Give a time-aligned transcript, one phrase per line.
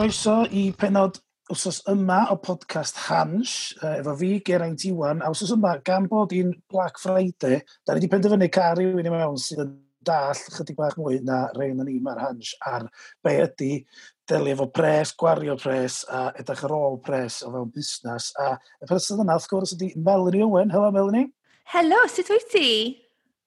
[0.00, 1.18] Croeso i penod
[1.52, 6.54] wsos yma o podcast Hans, efo fi, Geraint Iwan, a wsos yma, gan bod i'n
[6.72, 9.74] Black Friday, da ni wedi penderfynu car rhywun i mewn sydd yn
[10.08, 12.88] dall chydig bach mwy na rhain yn ni ma'r Hans ar
[13.20, 13.70] be ydy
[14.32, 18.32] delio efo pres, gwario pres a edrych ar ôl pres o fewn busnes.
[18.40, 20.72] A y person yna, wrth gwrs, ydy Melanie Owen.
[20.72, 21.28] Helo, Melanie.
[21.76, 22.70] Helo, sut wyt ti?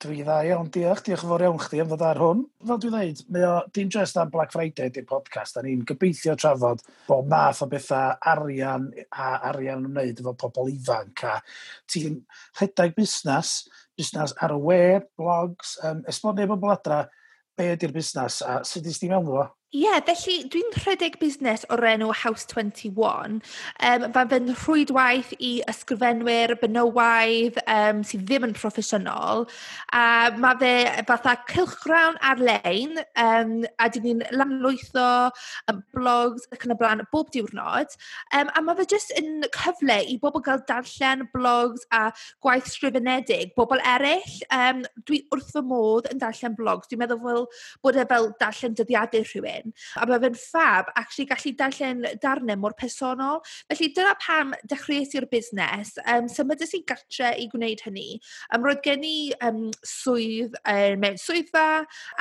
[0.03, 2.41] dwi dda iawn, diolch, diolch yn fawr iawn chdi am ddod ar hwn.
[2.67, 6.35] Fel dwi'n dweud, mae o dim just am Black Friday di'r podcast, a ni'n gobeithio
[6.39, 11.23] trafod bob math o bethau arian a arian yn wneud efo pobl ifanc.
[11.29, 11.37] A
[11.91, 12.19] ti'n
[12.59, 13.55] rhedeg busnes,
[13.97, 14.81] busnes ar y we,
[15.19, 17.03] blogs, um, esbonio bobl adra,
[17.57, 19.47] be ydy'r busnes a sut ydych ti mewn fo?
[19.73, 23.39] Ie, yeah, felly dwi'n rhedeg busnes o'r enw House 21.
[23.87, 29.47] Um, Fa'n fynd rhwydwaith i ysgrifenwyr, benywaidd um, sydd ddim yn proffesiynol.
[29.97, 30.03] A
[30.37, 30.73] mae fe
[31.07, 35.07] fatha cilchgrawn ar-lein, um, a dyn ni'n lanlwytho
[35.73, 37.97] um, blogs ac yn y blaen bob diwrnod.
[38.29, 42.03] Um, a mae fe jyst yn cyfle i bobl gael darllen blogs a
[42.45, 44.37] gwaith sgrifenedig, bobl eraill.
[44.53, 46.93] Um, dwi wrth fy modd yn darllen blogs.
[46.93, 47.45] Dwi'n meddwl fel
[47.81, 49.73] bod e fel darllen dyddiadau rhywun hyn.
[49.97, 53.41] A mae fe'n fab actually gallu darllen darnau mor personol.
[53.71, 55.95] Felly dyna pam dechreuais i'r busnes.
[56.05, 58.19] Um, Symudus i gartre i gwneud hynny.
[58.53, 61.67] Um, roedd gen i um, swydd um, mewn swyddfa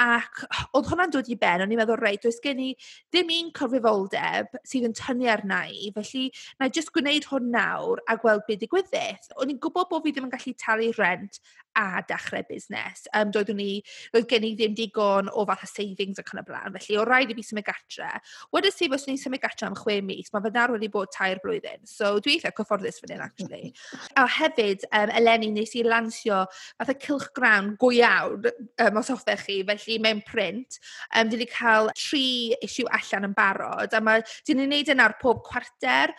[0.02, 1.64] ac oedd hwnna'n dod i ben.
[1.64, 2.72] O'n i'n meddwl, reit, does gen i
[3.12, 5.90] ddim un cyfrifoldeb sydd yn tynnu arna i.
[5.96, 9.32] Felly na i jyst gwneud hwn nawr a gweld beth digwyddith.
[9.40, 11.40] O'n i'n gwybod bod fi ddim yn gallu talu rent
[11.77, 13.06] a dechrau busnes.
[13.15, 13.70] Um, doeddwn ni,
[14.15, 17.06] roedd gen i ddim digon o fath o savings ac yn y blaen, felly o
[17.09, 18.11] rhaid i fi symud gatre.
[18.55, 21.41] Wedys si, fos ni'n symud gatre am chwe mis, mae fy nar wedi bod tair
[21.45, 23.73] blwyddyn, so dwi eitha cyfforddus fan hyn, actually.
[24.20, 29.12] a hefyd, um, eleni, nes i lansio fath o cilch grawn go iawn um, os
[29.12, 30.81] hoffech chi, felly mewn print.
[31.15, 32.27] Um, dwi wedi cael tri
[32.62, 36.12] issue allan yn barod, a mae, dyn ni'n neud yna ar pob cwarter,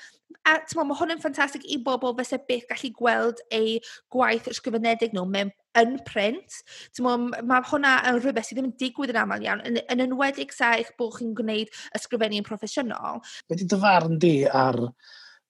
[0.50, 3.80] a timod, mae hwn yn ffantastig i bobl fysa byth gallu gweld eu
[4.14, 6.60] gwaith ysgrifenedig nhw mewn yn print.
[6.96, 10.54] Timod, mae hwnna yn rhywbeth sydd ddim yn digwydd yn aml iawn, yn, yn enwedig
[10.56, 13.24] sa eich bod chi'n gwneud ysgrifennu'n proffesiynol.
[13.50, 14.80] Be di dyfarn di ar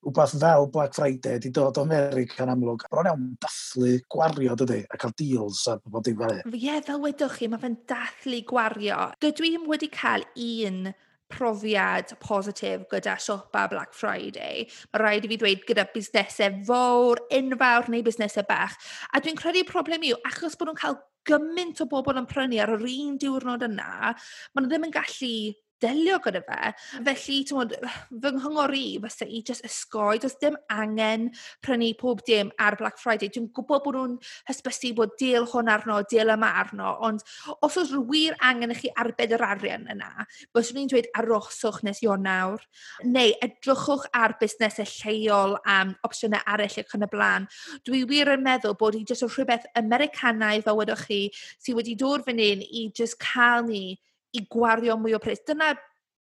[0.03, 2.85] wbeth fel Black Friday wedi dod o America yn amlwg.
[2.91, 6.43] Bron iawn dathlu gwario dydy, a cael deals a bod dim fel e.
[6.59, 8.99] Ie, fel wedwch chi, mae fe'n dathlu gwario.
[9.23, 10.91] Dydw i wedi cael un
[11.33, 14.67] profiad positif gyda siopa Black Friday.
[14.93, 18.77] Mae rhaid i fi dweud gyda busnesau fawr, enfawr neu busnesau bach.
[19.11, 22.75] A dwi'n credu problem yw, achos bod nhw'n cael gymaint o bobl yn prynu ar
[22.75, 24.13] yr un diwrnod yna,
[24.53, 25.35] maen nhw ddim yn gallu
[25.83, 26.71] delio gyda fe.
[27.07, 27.75] Felly, tywod,
[28.23, 31.29] fy nghyngor i fysa i just ysgoi, does dim angen
[31.65, 33.31] prynu pob dim ar Black Friday.
[33.33, 34.17] Dwi'n gwybod bod nhw'n
[34.49, 37.23] hysbysu bod deal hwn arno, deal yma arno, ond
[37.59, 42.03] os oes wir angen i chi arbed yr arian yna, byswn i'n dweud aroswch nes
[42.23, 42.61] nawr,
[43.03, 47.47] neu edrychwch ar busnesau lleol am opsiynau arall ac yn y blaen.
[47.87, 51.97] Dwi wir yn meddwl bod hi jyst o rhywbeth Americanaidd fel wedwch chi sydd wedi
[51.99, 53.85] dod fan hyn i jyst cael ni
[54.33, 55.43] i gwario mwy o pres.
[55.47, 55.73] Dyna,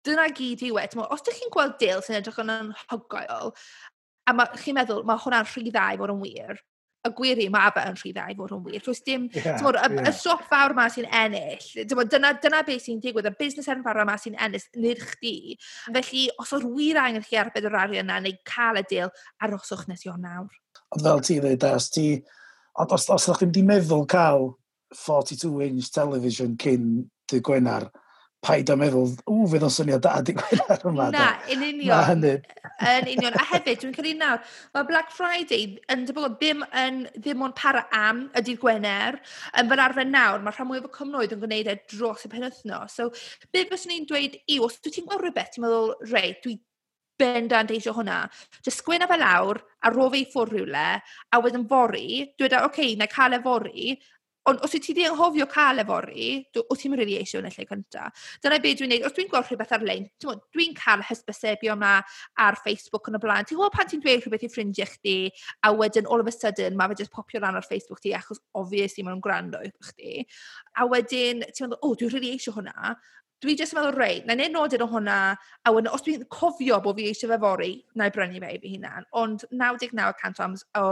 [0.07, 0.89] dyna gyd i e.
[1.07, 3.55] Os ydych chi'n gweld dil sy'n edrych yn anhygoel,
[4.27, 6.61] a chi'n meddwl mae hwnna'n rhy dda i fod yn wir,
[7.01, 8.83] y gwir i, mae fe yn rhy dda i fod yn wir.
[8.85, 10.09] Does dim, yeah, tymod, y, yeah.
[10.11, 14.03] y siop fawr yma sy'n ennill, tymod, dyna, dyna beth sy'n digwydd, y busnes enfawr
[14.05, 15.37] yma sy'n ennill, nid chdi.
[15.89, 19.87] Felly, os o'r wir angen chi arbed yr arian yna, neu cael y dil, aroswch
[19.89, 20.61] nes i o'n nawr.
[20.91, 22.09] Ond fel ti dweud, os ti,
[22.81, 24.51] ond os, os ydych chi'n di meddwl cael
[24.97, 26.87] 42-inch television cyn
[27.31, 27.89] dydd Gwenar,
[28.41, 31.09] paid a meddwl, ww, fydd o'n syniad da dydd Gwenar yma.
[31.13, 32.25] Na, yn union.
[32.25, 33.37] Yn union.
[33.37, 34.41] A hefyd, dwi'n credu nawr,
[34.77, 39.21] mae Black Friday yn debygol ddim, yn, ddim ond para am y dydd Gwener.
[39.61, 42.97] Yn fel arfer nawr, mae rhan mwyaf o cymnoedd yn gwneud e dros y penwthnos.
[42.97, 43.11] So,
[43.53, 46.57] beth byswn i'n dweud i, os dwi ti'n gweld rhywbeth, ti'n meddwl, rei, dwi
[47.21, 48.23] bendant deisio hwnna.
[48.65, 52.07] Just sgwyn fe lawr, a rof ei ffwrdd rhywle, a wedyn fori,
[52.39, 53.99] dwi'n dweud, oce, okay, na cael e fori,
[54.51, 57.47] Ond os wyt ti 'di anghofio cael e fory, dw- wyt ti'm rili eisiau yn
[57.47, 58.25] y lle cyntaf.
[58.43, 61.93] Dyna beth dwi'n neud, Os dwi'n gweld rhywbeth ar-lein, dwi'n cael hysbysebio yma
[62.47, 63.47] ar Facebook yn y blaen.
[63.47, 65.17] Ti'n gwybod pan ti'n dweud rhywbeth i ffrindiau chdi,
[65.63, 68.43] a wedyn all of a sudden mae fe just popio lan ar Facebook ti achos
[68.59, 70.27] obviously maen nhw'n gwrando i chdi.
[70.83, 72.97] A wedyn ti'n meddwl, o, oh, dwi'n rili eisiau hwnna.
[73.41, 75.15] Dwi jyst yn meddwl, rei, na i nodyn o hwnna,
[75.65, 78.59] a wedyn os dwi'n cofio bod fi eisiau fe fori, na i brynu fe i
[78.61, 79.07] fi hunan.
[79.17, 80.83] Ond 99% o, ams o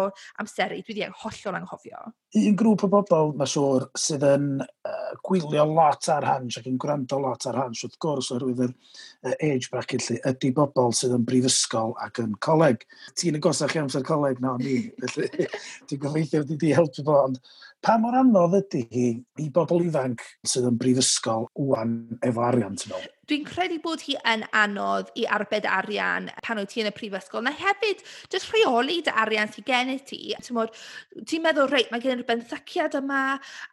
[0.41, 2.01] amseru, dwi wedi hollol anghofio.
[2.41, 6.81] Un grŵp o bobl, mae siŵr, sydd yn uh, gwylio lot ar hans ac yn
[6.81, 11.19] gwrando lot ar hans, wrth gwrs, oherwydd yr uh, age bracket lle, ydy bobl sydd
[11.19, 12.89] yn brifysgol ac yn coleg.
[13.21, 15.51] Ti'n y gosach i amser coleg na no, ni, felly
[15.85, 17.43] ti'n gobeithio wedi di helpu fo, ond
[17.85, 19.05] Pa mor anodd ydy hi
[19.39, 21.95] i bobl ifanc sydd yn brifysgol wwan
[22.27, 23.13] efo arian, ti'n meddwl?
[23.31, 27.45] Dwi'n credu bod hi yn anodd i arbed arian pan wyt ti yn y prifysgol.
[27.47, 28.03] Na hefyd,
[28.33, 30.23] jyst rheoli dy arian sy'n gen i ti.
[30.43, 33.23] Ti'n meddwl, reit, mae gen i'r benthyciad yma,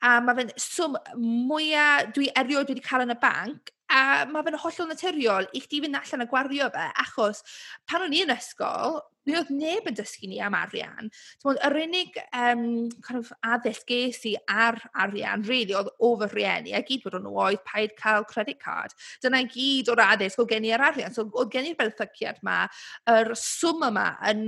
[0.06, 1.00] a mae fe'n swm
[1.50, 5.82] mwyaf dwi erioed wedi cael yn y banc, A mae fe'n hollol naturiol i chdi
[5.84, 7.44] fynd allan a gwario fe, achos
[7.88, 11.10] pan o'n i yn ysgol, mi oedd neb yn dysgu ni am arian.
[11.42, 12.66] Timod, yr unig um,
[13.06, 17.18] kind of addysg ges i ar arian, really, oedd o fy rhieni, a gyd bod
[17.22, 18.94] nhw oedd paid cael credit card.
[19.24, 21.16] Dyna gyd o'r addysg o gen i ar arian.
[21.16, 22.64] So, oedd gen i'r belthyciad yma,
[23.16, 24.44] yr swm yma yn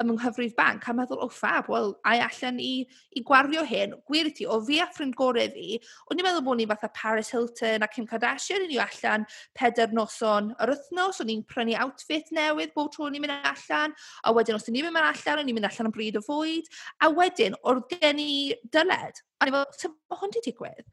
[0.00, 2.70] ym mhy nghyfrif banc a meddwl, o oh, ffab, wel, ai allan i,
[3.16, 3.94] i gwario hyn?
[4.08, 5.78] Gwir ti, o fi a ffrind gorau fi,
[6.08, 9.26] o'n i'n meddwl bod ni fatha Paris Hilton a Kim Kardashian, o'n i allan
[9.58, 13.96] peder noson yr wythnos, o'n i'n prynu outfit newydd bob tro o'n i'n mynd allan,
[14.24, 16.72] a wedyn os o'n i'n mynd allan, o'n i'n mynd allan yn bryd o fwyd,
[17.02, 18.32] a wedyn, o'r gen i
[18.72, 20.84] dyled, A ni fel, sef mae hwn wedi digwydd?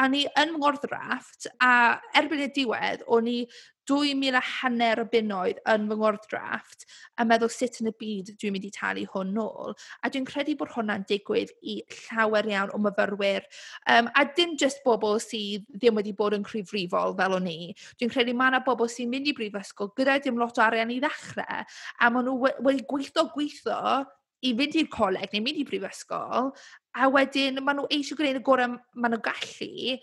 [0.00, 1.72] A ni yn fy ngordrafft, a
[2.16, 3.42] erbyn y diwedd, o'n i
[3.90, 6.86] 2,000 a hanner o bunnoedd yn fy ngordrafft
[7.20, 9.74] a meddwl sut yn y byd dwi'n mynd i talu hwn nôl.
[10.00, 13.44] A dwi'n credu bod hwnna'n digwydd i llawer iawn o myfyrwyr.
[13.90, 17.74] Um, a dim just bobl sydd ddim wedi bod yn cryfrifol fel o'n i.
[17.98, 21.00] Dwi'n credu mae yna bobl sy'n mynd i brifysgol gyda dim lot o arian i
[21.04, 24.00] ddechrau a maen nhw wedi gweithio gweithio
[24.46, 26.50] i fynd i'r coleg neu mynd i brifysgol,
[26.96, 29.98] a wedyn maen nhw eisiau gwneud y gorau maen nhw gallu,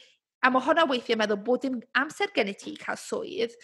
[0.45, 3.55] a mae hwnna weithiau meddwl bod dim amser gen i ti cael swydd,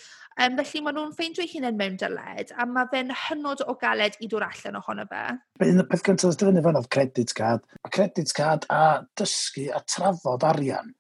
[0.42, 4.30] um, felly maen nhw'n ffeindio'i hunain mewn dyled, a mae fe'n hynod o galed i
[4.32, 5.24] dod allan ohono fe.
[5.68, 8.84] Un y peth gyntaf cyntaf dyfynu fan oedd credit card, a credit card a
[9.20, 10.94] dysgu a trafod arian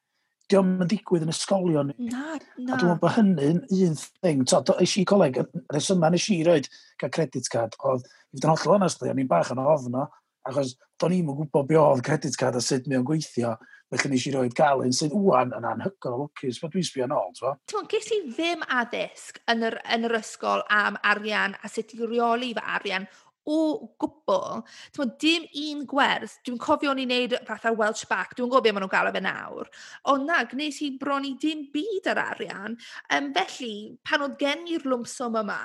[0.53, 1.93] diolch yn digwydd yn ysgolion.
[1.97, 2.37] Na, na.
[2.37, 4.47] A dwi'n meddwl bod hynny'n un thing.
[4.49, 6.69] To, eisiau i coleg, y yma nes i roed
[7.01, 10.07] cael credit card, oedd, i fod yn hollol onest, o'n i'n bach yn ofno,
[10.47, 13.55] achos do'n i'n gwybod be oedd credit card a sut mae o'n gweithio.
[13.93, 17.13] Felly nes i roed gael un sydd wwan yn anhygol o lwcus, bod dwi'n sbio'n
[17.13, 21.69] ôl, ti'n Ti'n ges i ddim addysg yn yr, yn yr ysgol am arian a
[21.69, 23.05] sut i reoli fy arian
[23.49, 23.57] o
[24.01, 24.63] gwbl.
[24.95, 26.37] Tmod, dim un gwers.
[26.45, 28.37] Dwi'n cofio o'n i'n neud fatha Welsh Back.
[28.37, 29.69] Dwi'n gwybod be maen nhw'n gael fe nawr.
[30.13, 32.79] Ond na, gwnes i bron i dim byd ar arian.
[33.11, 33.75] Um, felly,
[34.07, 35.61] pan oedd gen i'r lwmswm yma,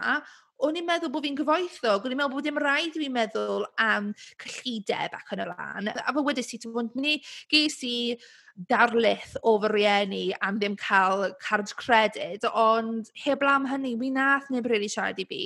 [0.66, 3.66] o'n i'n meddwl bod fi'n gyfoethog, o'n i'n meddwl bod dim rhaid i fi'n meddwl
[3.82, 4.10] am
[4.42, 5.92] cyllideb ac yn y lan.
[6.02, 7.19] A fe wedys i, ti'n bod ni,
[7.52, 7.96] ges i
[8.66, 14.49] darlith o fy rieni am ddim cael card credit, ond heblaw am hynny, mi nath
[14.50, 15.40] neb really siarad i fi.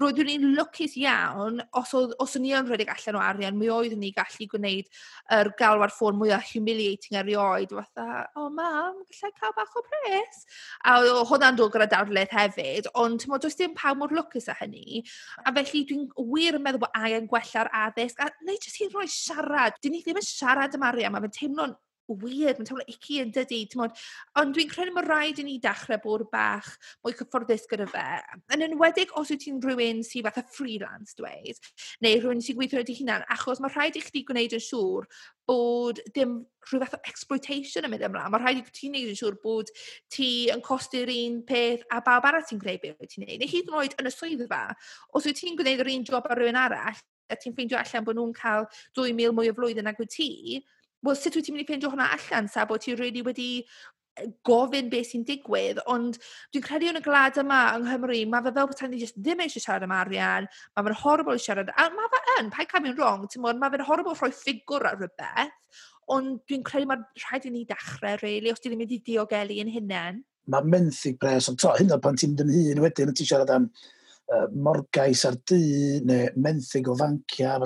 [0.00, 3.68] Roeddwn i'n lwcus iawn, os, oedd, os o'n i yn rhedeg allan o arian, mi
[3.68, 4.88] oeddwn ni gallu gwneud
[5.36, 10.44] yr galwad ffôn mwyaf humiliating erioed, fatha, o oh, mam, gallai cael bach o pres?
[10.88, 10.96] A
[11.28, 15.04] hwnna'n dod gyda darlith hefyd, ond mo, does dim pawb mor lwcus â hynny.
[15.44, 19.08] A felly dwi'n wir yn meddwl bod angen gwella'r addysg, a neu jyst i roi
[19.10, 19.76] siarad.
[19.82, 21.76] Dyn ni ddim yn siarad am arian, mae'n teimlo'n
[22.08, 23.94] weird, mae'n teimlo icky yn dydi, timod.
[24.40, 26.68] Ond dwi'n credu mae rhaid i ni dechrau bod bach
[27.04, 28.06] mwy cyfforddus gyda fe.
[28.54, 31.62] Yn enwedig os wyt ti'n rhywun sy'n fath o freelance dweud,
[32.04, 35.08] neu rhywun sy'n gweithio wedi hunan, achos mae rhaid i chdi gwneud yn siŵr
[35.48, 36.36] bod dim
[36.68, 38.32] rhyw fath o exploitation yn mynd ymlaen.
[38.32, 39.72] Mae rhaid i ti'n neud yn siŵr bod
[40.12, 43.42] ti yn costi'r un peth a bawb arall ti'n gwneud beth ti'n gwneud.
[43.42, 44.62] Neu hyd yn oed yn y swyddfa,
[45.12, 48.18] os wyt ti'n gwneud yr un job ar rhywun arall, a ti'n ffeindio allan bod
[48.18, 48.66] nhw'n cael
[48.96, 50.30] 2,000 mwy o flwyddyn ag wyt ti,
[51.04, 53.48] wel, sut wyt ti'n mynd i ffeindio hwnna allan, sa bod ti really wedi
[54.46, 56.18] gofyn beth sy'n digwydd, ond
[56.54, 59.42] dwi'n credu yn y glad yma yng Nghymru, mae fe fel bod ni just ddim
[59.42, 60.46] eisiau siarad am arian,
[60.76, 63.74] mae fe'n horrible siarad, a mae fe yn, pa'i cael fi'n wrong, ti'n mwyn, mae
[63.74, 65.82] fe'n horrible rhoi ffigwr ar rhywbeth,
[66.14, 69.74] ond dwi'n credu mae rhaid i ni dechrau, really, os ti'n mynd i diogelu yn
[69.74, 70.22] hynny.
[70.52, 73.50] Mae menthyg pres, ond to, hyn o pan ti'n mynd yn hun wedyn, ti'n siarad
[73.54, 73.70] am
[74.32, 75.60] uh, morgais ar dŷ
[76.08, 77.58] neu menthyg o fancia.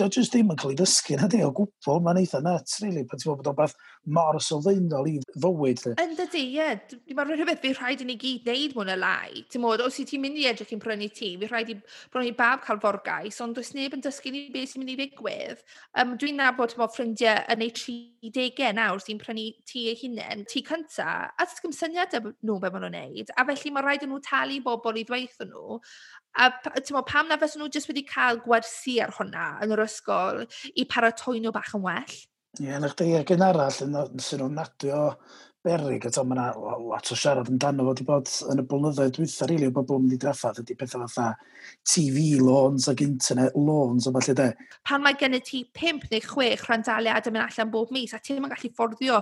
[0.00, 2.00] Dwi'n jyst ddim yn cael ei ddysgu na di o gwbl.
[2.04, 3.76] Mae'n eitha nuts, really, pan ti'n bod o'n beth
[4.10, 5.82] mor sylfaenol i fywyd.
[6.00, 7.14] Yn dydy, ie.
[7.16, 9.44] Mae'n rhywbeth fi rhaid i ni gyd wneud mwyn y lai.
[9.52, 11.76] Ti'n modd, os i ti'n mynd i edrych i'n prynu tŷ, fi rhaid i
[12.12, 14.98] bron i bab cael forgais, ond does neb yn dysgu ni beth sy'n mynd i
[15.02, 15.64] ddigwydd.
[16.00, 20.64] Um, Dwi'n nabod mo ffrindiau yn ei 30 nawr sy'n prynu tŷ eu hunain, tŷ
[20.70, 24.22] cynta, a dysgym syniad nhw beth maen nhw'n neud, a felly mae rhaid yn nhw
[24.24, 25.78] talu bobl i ddweithio nhw,
[26.38, 30.44] A timod, pam na fes nhw jyst wedi cael gwersi ar hwnna yn yr ysgol
[30.78, 32.18] i paratoi nhw bach yn well?
[32.58, 35.02] Ie, yeah, nach chi ac un arall yn sy'n nhw'n nadio
[35.62, 36.46] berig, a mae yna
[36.80, 40.06] lot o siarad amdano fo wedi bod yn y blynyddoedd dwytha, rili, o bobl yn
[40.06, 41.34] mynd i draffaeth, ydy pethau fatha
[41.84, 44.48] TV loans ac internet loans o falle de.
[44.88, 48.40] Pan mae gen ti 5 neu 6 rhandaliad yn mynd allan bob mis, a ti'n
[48.40, 49.20] yn gallu fforddio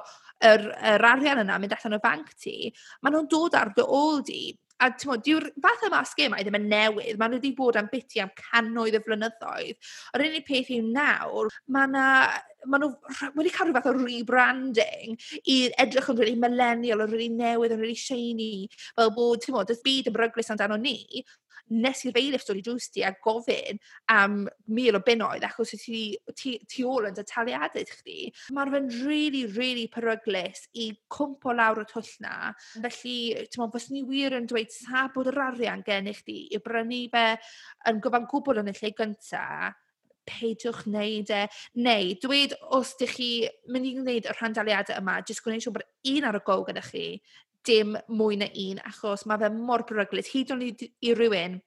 [0.52, 2.56] yr, yr arian yna mynd allan o banc ti,
[3.02, 4.42] maen nhw'n dod ar dy ôl di
[4.78, 7.16] A ti'n diw'r fath yma e sgemau ddim yn newydd.
[7.18, 9.90] Maen nhw wedi bod am biti am cannoedd y flynyddoedd.
[10.14, 12.04] Yr unig peth yw nawr, mae na...
[12.68, 12.92] Maen nhw
[13.38, 17.42] wedi cael rhyw fath o rebranding i edrych yn rili really millennial, yn rili really
[17.42, 18.52] newydd, yn rili really shiny.
[18.98, 21.22] Fel bod, ti'n bod, y byd yn bryglis amdano ni,
[21.70, 23.80] nes i'r feilif dod i drws ti a gofyn
[24.12, 24.40] am
[24.74, 28.28] mil o bunnoedd achos o' ti ti ôl yn dy taliadau chdi.
[28.56, 32.52] Mae fe'n rili, rili peryglis i cwmpo lawr y twll 'na.
[32.76, 36.40] Felly, ti'n meddwl, fos ni wir yn dweud sa bod yr arian gen i chdi
[36.54, 37.26] i brynu fe
[37.90, 39.76] yn gyfan gwbl yn y lle gyntaf,
[40.28, 41.42] peidiwch wneud e.
[41.84, 43.30] Neu, dweud os ydych chi
[43.72, 46.84] mynd i wneud y rhandaliadau yma, jyst gwneud siŵr bod un ar y go gyda
[46.84, 47.06] chi
[47.66, 50.30] dim mwy na un achos mae fe mor beryglus.
[50.34, 51.58] Hyd yn oed i rywun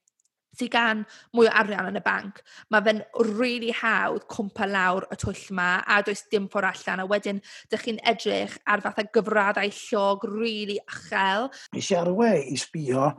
[0.57, 1.03] sydd gan
[1.35, 3.01] mwy o arian yn y banc, mae fe'n
[3.37, 7.03] really hawdd cwmpa lawr y twll yma a does dim ffordd allan.
[7.03, 11.49] A wedyn, dych chi'n edrych ar fatha gyfraddau llog really achel.
[11.75, 13.11] Nes i ar y we i sbio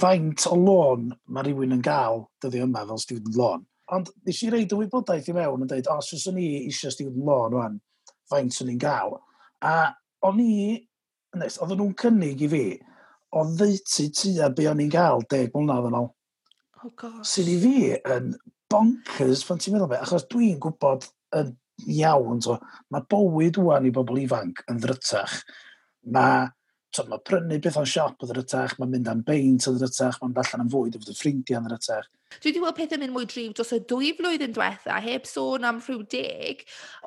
[0.00, 3.66] faint o lôn mae rhywun yn gael dyddi yma fel student loan.
[3.92, 7.24] Ond nes i reid y wybodaeth i mewn yn dweud, os oes ni eisiau student
[7.28, 7.80] loan o'n
[8.28, 9.18] faint o'n i'n gael.
[9.64, 9.92] A
[10.24, 10.54] o'n i
[11.38, 12.64] fitness, oedden nhw'n cynnig i fi,
[13.36, 16.10] o ddeutu tua be o'n i'n gael deg mlynedd yn ôl.
[16.82, 17.24] Oh gosh.
[17.28, 17.78] Sydd i fi
[18.14, 18.34] yn
[18.70, 21.54] bonkers pan ti'n meddwl be, achos dwi'n gwybod yn
[21.94, 22.58] iawn, so,
[22.90, 25.40] mae bywyd wwan i bobl ifanc yn ddrytach.
[26.14, 26.48] Mae
[26.94, 30.38] so, ma prynu beth o'n siop yn ddrytach, mae mynd am beint yn ddrytach, mae'n
[30.42, 32.08] allan am fwyd o fod dy ffrindiau yn ddrytach.
[32.28, 35.78] Dwi wedi gweld pethau mynd mwy drif dros y dwy flwyddyn diwetha heb sôn am
[35.80, 36.60] rhyw deg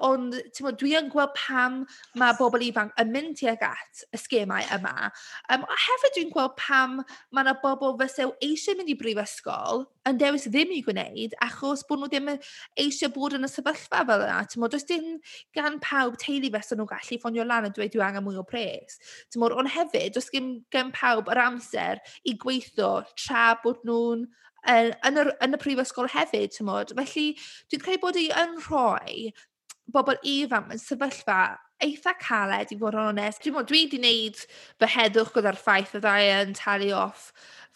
[0.07, 1.75] ond timod dwi yn gweld pam
[2.17, 5.11] mae bobl ifanc yn mynd tuag at y sgemau yma.
[5.53, 10.17] Um, a hefyd dwi'n gweld pam mae yna bobl fyse eisiau mynd i brifysgol yn
[10.17, 12.33] dewis ddim i gwneud achos bod nhw ddim
[12.81, 14.41] eisiau bod yn y sefyllfa fel yna.
[14.49, 15.19] Timod does dim
[15.53, 18.97] gan pawb teulu fyse nhw gallu ffonio lan a dweud "dwi angen mwy o pres"
[19.29, 24.31] timod ond hefyd does dim gan pawb yr amser i gweithio tra bod nhw'n
[24.69, 26.93] yn, yn, yr, yn y prifysgol hefyd, ti'n modd.
[26.97, 27.27] Felly,
[27.71, 29.31] dwi'n credu bod hi yn rhoi
[29.91, 31.41] bobl ifanc yn sefyllfa
[31.85, 33.41] eitha caled i fod yn onest.
[33.43, 34.43] Dwi'n meddwl, dwi wedi gwneud
[34.81, 37.31] fy heddwch gyda'r ffaith y ddau yn talu off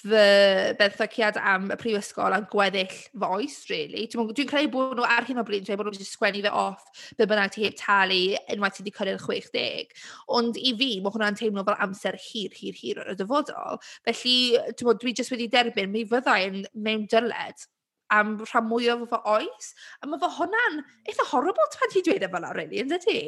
[0.05, 4.05] fy benthyciad am y prifysgol a gweddill fy oes, really.
[4.11, 6.51] Dwi'n dwi credu bod nhw ar hyn o bryd dwi'n bod nhw wedi sgwennu fe
[6.51, 8.19] off be bynnag ti heb talu
[8.53, 9.95] unwaith ti wedi cyrraedd 60.
[10.37, 13.81] Ond i fi, mae hwnna'n teimlo fel amser hir, hir, hir o'r dyfodol.
[14.05, 17.65] Felly, dwi'n meddwl, dwi jyst wedi derbyn, mi fyddai mewn dyled
[18.13, 19.73] am rhan mwyaf o fy oes.
[20.01, 23.21] A mae fy hwnna'n eitha horrible pan ti'n dweud e fel yna, really, ynddo ti?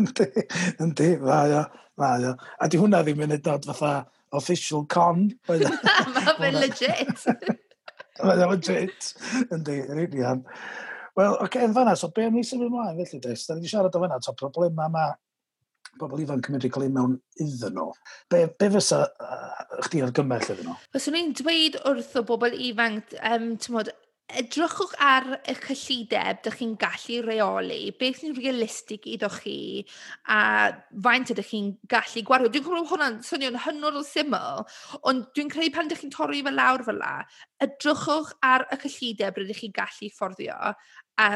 [0.00, 0.26] Yndi,
[0.80, 1.64] yndi, mae o,
[2.00, 2.36] mae o.
[2.62, 3.92] A di hwnna ddim yn edod fatha
[4.38, 5.26] official con.
[5.48, 5.66] Mae
[6.40, 7.26] fe'n legit.
[8.22, 9.12] Mae fe'n legit,
[9.50, 10.46] yndi, yn union.
[11.16, 13.44] Wel, oce, okay, yn fanna, so be am ni symud ymlaen felly, des?
[13.44, 15.12] Da ni wedi siarad o fanna, to problema mae
[16.00, 17.90] bobl ifanc yn mynd i cael ei mewn iddyn nhw.
[18.32, 20.76] Be, be fysa uh, chdi argymell iddyn nhw?
[20.96, 23.92] Fyswn i'n dweud wrth o bobl ifanc, um, tymod,
[24.40, 29.56] edrychwch ar y cyllideb dych chi'n gallu reoli, beth sy'n realistig iddo chi
[30.32, 30.38] a
[31.06, 32.50] faint ydych chi'n gallu gwario.
[32.52, 34.64] Dwi'n gwybod hwnna'n swnio'n hynod o syml,
[35.08, 37.14] ond dwi'n credu pan ydych chi'n torri fe lawr fel la,
[37.64, 40.58] edrychwch ar y cyllideb rydych chi'n gallu fforddio
[41.20, 41.28] a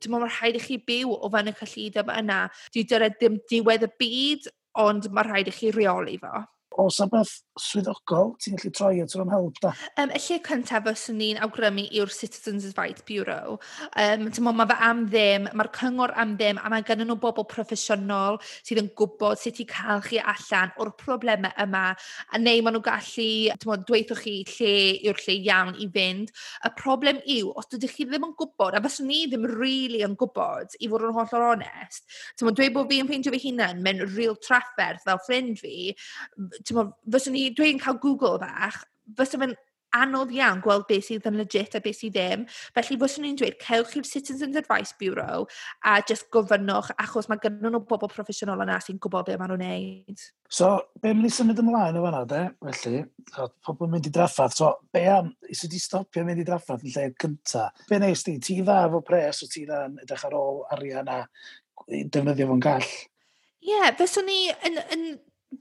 [0.00, 2.40] dim ond mae rhaid i chi byw o fan y cyllideb yna.
[2.72, 6.44] Dwi'n dyred ddim diwedd y byd, ond mae rhaid i chi reoli fo.
[6.82, 9.70] Oes na beth swyddogol, ti'n gallu troi at rhywun help da.
[10.00, 13.58] Um, y lle cyntaf fyswn ni'n awgrymu yw'r Citizens Advice Bureau.
[14.00, 17.46] Um, Tymo, mae fe am ddim, mae'r cyngor am ddim, a mae gennym nhw bobl
[17.50, 22.74] proffesiynol sydd yn gwybod sut i cael chi allan o'r problemau yma, a neu maen
[22.78, 23.28] nhw gallu
[23.62, 24.74] tymo, dweithio chi lle
[25.06, 26.34] yw'r lle iawn i fynd.
[26.66, 30.18] Y problem yw, os dydych chi ddim yn gwybod, a fyswn ni ddim really yn
[30.18, 32.02] gwybod, i fod yn hollol onest,
[32.34, 35.94] tymo, dweud bod fi yn ffeindio fi hunan mewn real trafferth fel ffrind fi,
[36.66, 38.82] tymo, fyswn ni dwi'n cael Google bach,
[39.18, 39.56] fysa fe'n
[39.94, 42.44] anodd iawn gweld beth sydd yn legit a beth sydd ddim.
[42.74, 45.46] Felly fyswn ni'n dweud, cewch i'r Citizens Advice Bureau
[45.86, 49.64] a just gofynnwch, achos mae gynnu nhw bobl proffesiynol yna sy'n gwybod beth maen nhw'n
[49.64, 50.26] neud.
[50.50, 50.70] So,
[51.02, 52.42] be mynd i symud ymlaen o fanna, de?
[52.66, 53.02] Felly,
[53.34, 54.58] so, pobl mynd i draffaeth.
[54.58, 57.86] So, be am, is ydi stopio mynd i draffaeth yn lle cyntaf?
[57.90, 58.38] Be neis di?
[58.42, 61.24] Ti dda efo pres o ti dda yn edrych ar ôl arian a
[61.88, 62.94] defnyddio fo'n gall?
[63.64, 65.04] Ie, yeah, fyswn ni yn, yn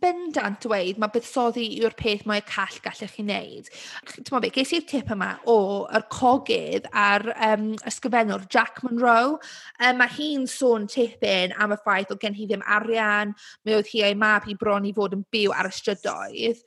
[0.02, 3.70] bendant dweud mae buddsoddi yw'r peth mae call gallech chi wneud.
[4.14, 5.58] Ti'n be, ges i'r tip yma o
[5.96, 9.38] yr cogydd a'r um, ysgrifennwr Jack Monroe.
[9.80, 13.34] Um, mae hi'n sôn tipyn am y ffaith o gen hi ddim arian,
[13.66, 16.64] mi oedd hi a'i mab hi bron i fod yn byw ar y strydoedd,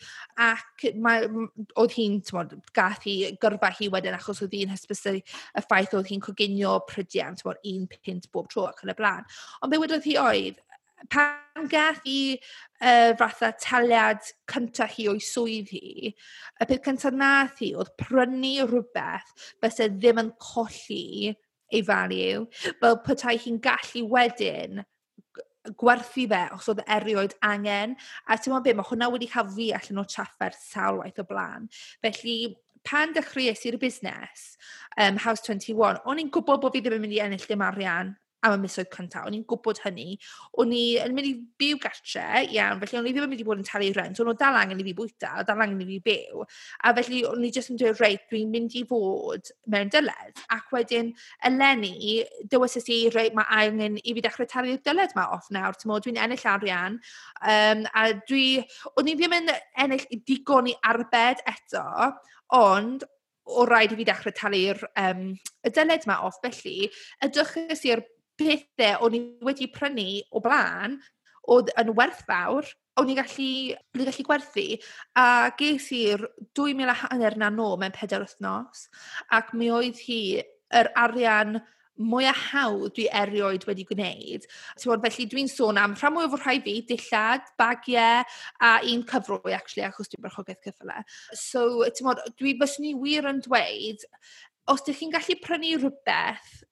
[0.47, 1.27] ac mae,
[1.81, 2.21] oedd hi'n
[2.77, 7.43] gath hi gyrfa hi wedyn achos oedd hi'n hysbysu y ffaith oedd hi'n coginio prydiant
[7.47, 9.27] un pint bob tro ac yn y blaen.
[9.63, 10.61] Ond be wedodd hi oedd,
[11.13, 12.39] pan gath i
[12.81, 16.13] uh, fatha taliad cyntaf hi o'i swydd hi,
[16.61, 21.33] y peth cyntaf nath hi oedd prynu rhywbeth fyse ddim yn colli
[21.75, 22.45] ei value,
[22.81, 24.85] fel petai hi'n gallu wedyn
[25.81, 27.97] gwerthu fe os oedd erioed angen.
[28.31, 31.67] A ti'n meddwl be, mae hwnna wedi cael fi allan o traffer salwaith o blaen.
[32.05, 32.37] Felly,
[32.87, 34.45] pan dechreuais i'r busnes,
[34.95, 38.15] um, House 21, o'n i'n gwybod bod fi ddim yn mynd i ennill dim arian
[38.45, 39.27] am y misoedd cyntaf.
[39.29, 40.17] O'n i'n gwybod hynny.
[40.61, 43.47] O'n i yn mynd i byw gartre, iawn, felly o'n i ddim yn mynd i
[43.47, 45.89] bod yn talu rent, o'n nhw dal angen i fi bwyta, o dal angen i
[45.89, 46.45] fi byw.
[46.85, 50.45] A felly o'n i jyst yn dweud, reit, dwi'n mynd i fod mewn dyled.
[50.55, 51.13] Ac wedyn,
[51.49, 52.21] eleni,
[52.53, 55.79] dywysys i, reit, mae angen i fi dechrau talu'r dyled ma off nawr.
[55.87, 57.01] Dwi'n ennill arian,
[57.43, 58.47] um, a dwi...
[58.97, 59.53] O'n i ddim yn
[59.83, 61.85] ennill digon i arbed eto,
[62.57, 63.05] ond
[63.47, 65.29] o rhaid i fi dechrau talu'r um,
[65.67, 66.91] y dyled ma off, felly
[67.23, 68.03] edrychus i'r
[68.41, 70.99] pethau o'n i wedi prynu o blaen
[71.53, 72.67] oedd yn werthfawr,
[73.01, 73.53] o'n i gallu,
[73.95, 74.67] o'n i'n gallu gwerthu,
[75.21, 75.27] a
[75.61, 76.27] ges i'r
[76.59, 78.87] 2,000 a hanner na nôl mewn pedair wythnos,
[79.37, 80.21] ac mi oedd hi
[80.75, 81.61] yr arian
[81.97, 84.45] mwyaf hawdd dwi erioed wedi gwneud.
[84.81, 88.27] Tywod, felly dwi'n sôn am rhan mwyaf o'r rhai fi, dillad, bagiau,
[88.61, 90.99] a un cyfrwy, actually, achos dwi'n berchogaeth cyffle.
[91.33, 94.05] So, tywod, dwi byswn i wir yn dweud,
[94.73, 96.66] os ydych chi'n gallu prynu rhywbeth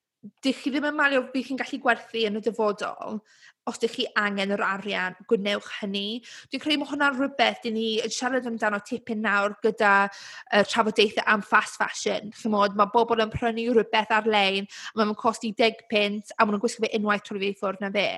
[0.45, 3.19] dych chi ddim yn malio beth chi'n gallu gwerthu yn y dyfodol
[3.65, 6.21] os dych chi angen yr arian, gwnewch hynny.
[6.51, 11.25] Dwi'n credu mae hwnna'n rhywbeth dyn ni yn siarad amdano tipyn nawr gyda uh, trafodaethau
[11.33, 12.29] am fast fashion.
[12.37, 16.85] Chymod, mae bobl yn prynu rhywbeth ar-lein, mae'n costi 10 pint, a maen nhw'n gwisgo
[16.85, 18.09] fe unwaith trwy fe ffwrdd na fe.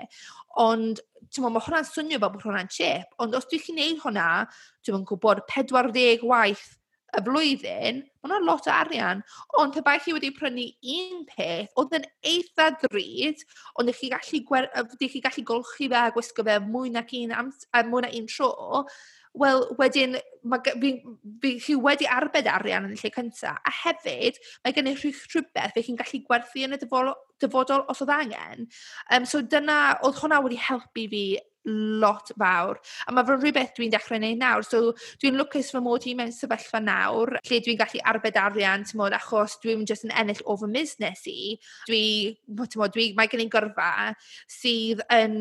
[0.60, 1.00] Ond,
[1.32, 4.28] ti'n mae hwnna'n swnio fel bod hwnna'n chip, ond os dwi'n chi'n neud hwnna,
[4.84, 6.68] dwi'n gwybod 40 waith
[7.18, 9.22] y flwyddyn, mae hwnna'n lot o arian.
[9.62, 13.46] Ond pe bai chi wedi prynu un peth, oedd yn eitha ddrud,
[13.76, 14.72] ond ydych chi gallu, gwer...
[15.02, 17.66] chi gallu golchi fe a gwisgo fe mwy na un, ams...
[17.90, 18.52] mwy na un tro,
[19.38, 20.18] wel, wedyn,
[20.82, 20.92] fi,
[21.42, 23.60] fi, chi wedi arbed arian yn y lle cyntaf.
[23.62, 28.02] A hefyd, mae gen i rhywbeth fe chi'n gallu gwerthu yn y dyfodol, dyfodol os
[28.06, 28.68] oedd angen.
[29.14, 31.24] Um, so dyna, oedd hwnna wedi helpu fi
[31.68, 32.80] lot fawr.
[33.08, 34.66] A mae fy rhywbeth dwi'n dechrau wneud nawr.
[34.68, 39.02] So dwi'n lwcus fy mod i mewn sefyllfa nawr lle dwi'n gallu arbed arian, ti'n
[39.02, 41.38] modd, achos dwi'n just yn ennill o fy busnes i.
[41.90, 42.04] Dwi,
[42.48, 43.92] ti'n modd, dwi, mae gen i'n gyrfa
[44.52, 45.38] sydd yn,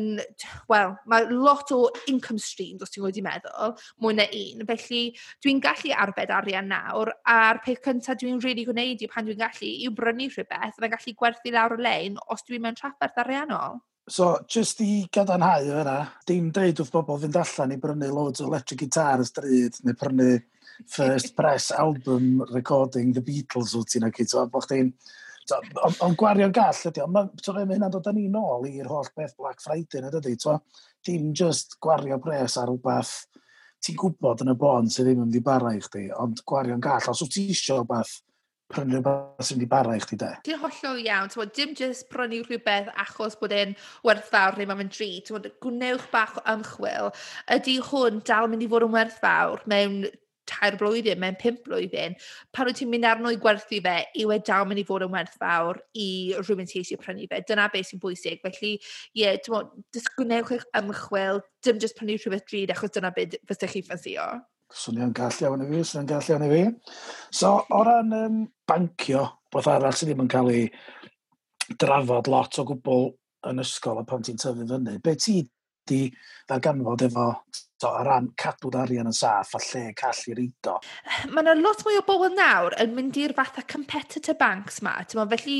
[0.71, 4.65] wel, mae lot o income streams, os ti'n wedi meddwl, mwy na un.
[4.67, 5.03] Felly
[5.45, 9.41] dwi'n gallu arbed arian nawr, a'r peth cyntaf dwi'n rili really gwneud yw pan dwi'n
[9.41, 13.79] gallu yw brynu rhywbeth, fyddai'n gallu gwerthu lawr y lein os dwi'n mewn trafferth ariannol.
[14.09, 15.97] So, just i gadarnhau yna,
[16.29, 19.97] dim deud wrth bobl fynd allan i brynu loads o electric guitar y stryd, neu
[19.99, 20.27] prynu
[20.93, 24.93] first press album recording The Beatles wyt ti'n ac so, bo chdi'n...
[25.57, 29.11] Ond on gwario'n gall ydy, ond mae so, hynna'n dod yn ni nôl i'r holl
[29.15, 30.55] beth Black Friday na dydy, so,
[31.03, 33.13] dim just gwario pres ar rhywbeth
[33.83, 36.83] ti'n gwybod yn y bon sydd ddim yn mynd i bara i chdi, ond gwario'n
[36.83, 38.21] gall, os wyt ti eisiau rhywbeth
[38.73, 40.29] prynu rhywbeth sy'n di bara i chdi de.
[40.45, 43.75] Ti'n hollol iawn, ti'n dim jyst prynu rhywbeth achos bod e'n
[44.07, 47.11] werthfawr neu mae'n dri, ti'n gwnewch bach o ymchwil,
[47.57, 50.01] ydy hwn dal mynd i fod yn werthfawr mewn
[50.47, 52.15] tair blwyddyn, mewn pimp blwyddyn,
[52.55, 55.13] pan wyt ti'n mynd arno i gwerthu fe, yw e dal mynd i fod yn
[55.13, 57.41] werthfawr i rhywun sy'n eisiau prynu fe.
[57.47, 58.43] Dyna beth sy'n bwysig.
[58.43, 59.71] Felly, ie, yeah, dwi'n
[60.19, 64.29] gwnewch eich ymchwil, dim jyst prynu rhywbeth drud, achos dyna beth fysych chi ffasio.
[64.73, 66.63] Swnio'n gall iawn i fi, swnio'n gall iawn i fi.
[67.31, 70.65] So, o ran um, bancio, beth arall sydd ddim yn cael ei
[71.79, 73.07] drafod lot o gwbl
[73.47, 75.39] yn ysgol a pan ti'n tyfu fyny, be ti
[75.87, 76.11] wedi
[76.47, 77.31] ddarganfod efo
[77.77, 80.77] to, ar ran cadw'r arian yn saff a lle call i reido.
[81.29, 84.95] Mae yna lot mwy o bobl nawr yn mynd i'r fatha competitor banks ma.
[85.05, 85.59] Tyma, felly,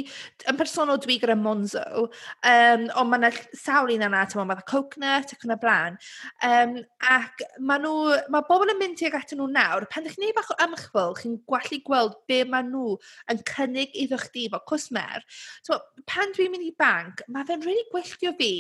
[0.50, 5.36] yn personol dwi gyda Monzo, um, ond mae yna sawl un yna, ma, fatha coconut
[5.36, 6.00] ac yn y blaen.
[6.48, 9.86] Um, ac mae, nhw, mae bobl yn mynd i'r atyn nhw nawr.
[9.92, 12.98] Pan ydych chi'n neud bach o ymchwil, chi'n gwallu gweld be mae nhw
[13.34, 15.26] yn cynnig iddo chdi fel cwsmer.
[15.68, 15.78] So,
[16.10, 18.54] pan dwi'n mynd i banc, mae fe'n rili really gwylltio fi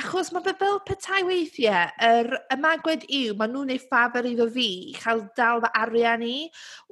[0.00, 4.66] Achos mae fe fel petai weithiau, yr ymagwedd yw maen nhw'n ei ffafr iddo fi
[4.92, 6.36] i cael dal fy arian i.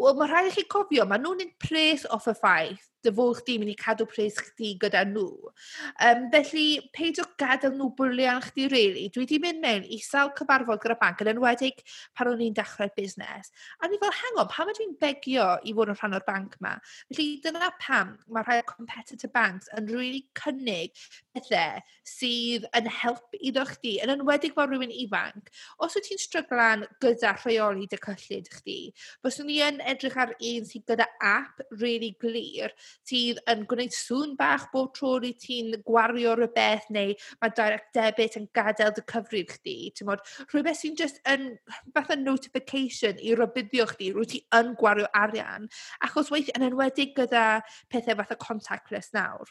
[0.03, 3.39] Wel, mae rhaid i chi cofio, maen nhw'n wneud pres off y ffaith dy fod
[3.41, 5.29] chdi'n mynd i cadw pres chdi gyda nhw.
[6.05, 9.07] Um, felly, peidio gadael nhw bwlian chdi, really.
[9.15, 11.83] Dwi wedi mynd mewn i sawl cyfarfod gyda banc, yn enwedig
[12.19, 13.53] pan o'n i'n dechrau busnes.
[13.83, 16.59] A ni fel, hang on, pam mae dwi'n begio i fod yn rhan o'r banc
[16.59, 16.75] yma?
[17.13, 20.99] Felly, dyna pam mae rhai competitor banks yn really cynnig
[21.37, 25.53] pethau sydd yn help iddo chdi, yn enwedig fel rhywun ifanc.
[25.85, 28.79] Os wyt ti'n stryglan gyda rheoli dy cyllid chdi,
[29.25, 32.75] byswn ni yn edrych ar un sydd gyda app really glir,
[33.09, 38.39] sydd yn gwneud sŵn bach bob tro i ti'n gwario rhywbeth neu mae direct debit
[38.41, 39.77] yn gadael dy cyfrif chdi.
[40.09, 41.51] Mod, rhywbeth sy'n just yn
[41.95, 45.69] fath o notification i rybuddio chdi rwy ti yn gwario arian.
[46.05, 47.47] Achos weithio yn enwedig gyda
[47.93, 49.49] pethau fath o contactless nawr.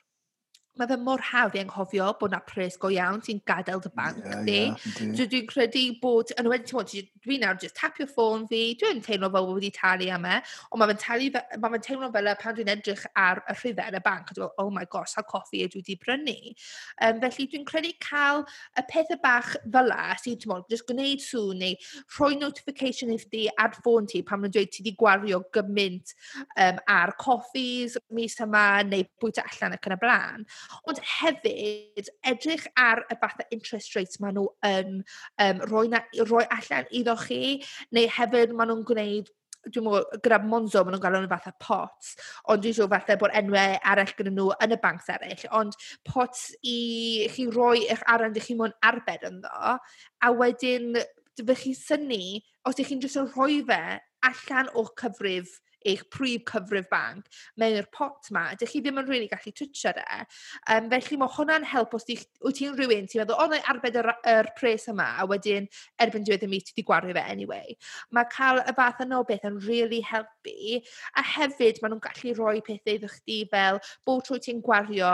[0.78, 4.20] Mae fe mor hawdd i anghofio bod 'na pres go iawn sy'n gadael dy banc
[4.22, 4.58] yeah, di.
[5.06, 6.34] Yeah, dwi'n credu bod...
[6.38, 6.92] yn wedi, timod
[7.26, 10.38] dwi nawr just tapio ffôn fi, dwi'n teimlo fel wedi talu am e,
[10.72, 13.98] ond mae fe'n talu fe- teimlo fel e pan dwi'n edrych ar y rhifau yn
[14.00, 16.38] y banc a dwi'n "Oh my gosh, sa'r coffi ydw i wedi brynu?"
[17.02, 18.46] Um, felly dwi'n credu cael
[18.78, 21.76] y pethau bach fel la, sy'n timod just gwneud sŵn neu
[22.18, 26.13] rhoi notification i chdi ar ffôn ti pan mae'n dweud ti wedi gwario gymaint
[26.56, 30.48] um, ar coffis mis yma neu bwyta allan ac yn y blaen.
[30.88, 35.02] Ond hefyd, edrych ar y fath o interest rates maen nhw yn
[35.44, 36.04] um, rhoi 'na...
[36.24, 37.42] rhoi allan iddo chi.
[37.96, 39.34] Neu hefyd maen nhw'n gwneud
[39.74, 42.14] dwi'n meddwl, gyda Monzo maen nhw'n gael nhw'n fath o pots
[42.52, 45.78] ond dwi'n siŵr falle bod enwau arall gyda nhw yn y bancs eraill ond
[46.08, 50.94] pots i chi roi eich arian dych chi mwyn arbed ynddo a wedyn
[51.38, 53.82] fydd chi syni, os ydych chi'n jyst yn rhoi fe
[54.28, 58.48] allan o'ch cyfrif eich prif cyfrif banc mewn i'r pot 'ma.
[58.56, 60.06] ydych chi ddim yn rili gallu twtio de.
[60.74, 62.18] Um, felly mae hwnna'n help os ti...
[62.46, 65.70] wyt ti'n rhywun ti'n meddwl "O wna arbed yr yr pres yma" a wedyn
[66.04, 67.78] erbyn diwedd y mis ti wedi gwario fe anyway.
[68.12, 70.82] Mae cael y fath yna o beth yn rili helpu
[71.16, 75.13] a hefyd maen nhw'n gallu rhoi pethau iddo chdi fel bod tro ti'n gwario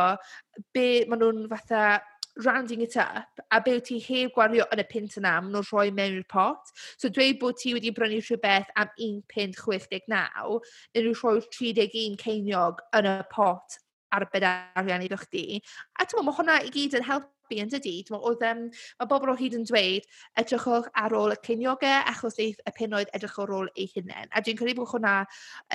[0.74, 2.02] be maen nhw'n fatha
[2.38, 5.92] rounding it up a be ti heb gwario yn y pint yna, maen nhw'n rhoi
[5.94, 6.74] mewn i'r pot.
[6.98, 9.60] So dweud bod ti wedi brynu rhywbeth am 1.69 punt
[10.10, 13.78] neu nhw'n rhoi 31 ceiniog yn y pot
[14.14, 15.62] ar bedarian iddo chdi.
[16.00, 17.96] A ti'n mae hwnna i gyd yn helpu yn dydi.
[18.14, 18.64] Oedd, um,
[19.00, 20.08] mae bobl o hyd yn dweud,
[20.42, 24.32] edrychwch ar ôl y ceiniogau achos neith y penoedd edrych ar ôl ei hunain.
[24.32, 25.16] A dwi'n credu bod hwnna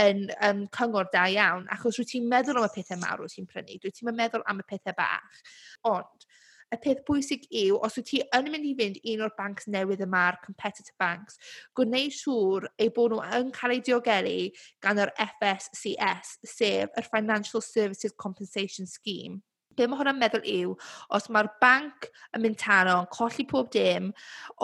[0.07, 3.51] yn um, cyngor da iawn, achos rwy ti'n meddwl am y pethau mawr rwy ti'n
[3.51, 5.43] prynu, rwy ti'n meddwl am y pethau bach.
[5.91, 6.29] Ond,
[6.75, 10.05] y peth bwysig yw, os wyt ti yn mynd i fynd un o'r bancs newydd
[10.05, 11.39] yma'r competitor banks,
[11.79, 14.37] gwneud siŵr eu bod nhw yn cael eu diogelu
[14.85, 19.41] gan yr FSCS, sef yr Financial Services Compensation Scheme.
[19.79, 20.73] Be mae hwnna'n meddwl yw,
[21.15, 24.09] os mae'r banc yn mynd tano, yn colli pob dim,